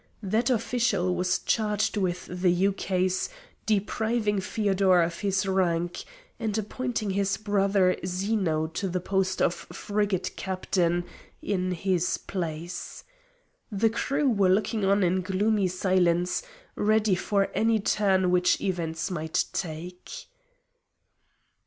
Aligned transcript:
That 0.23 0.49
official 0.49 1.13
was 1.15 1.37
charged 1.37 1.95
with 1.95 2.25
the 2.25 2.49
ukase 2.51 3.29
depriving 3.67 4.39
Feodor 4.39 5.03
of 5.05 5.19
his 5.19 5.45
rank, 5.45 6.05
and 6.39 6.57
appointing 6.57 7.11
his 7.11 7.37
brother 7.37 7.95
Zeno 8.03 8.65
to 8.65 8.89
the 8.89 8.99
post 8.99 9.43
of 9.43 9.53
frigate 9.53 10.35
captain 10.35 11.03
in 11.43 11.73
his 11.73 12.17
place. 12.17 13.03
The 13.71 13.91
crew 13.91 14.27
were 14.27 14.49
looking 14.49 14.83
on 14.83 15.03
in 15.03 15.21
gloomy 15.21 15.67
silence, 15.67 16.41
ready 16.75 17.13
for 17.13 17.51
any 17.53 17.79
turn 17.79 18.31
which 18.31 18.59
events 18.59 19.11
might 19.11 19.45
take. 19.53 20.11